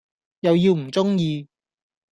[0.39, 1.47] 又要唔鐘意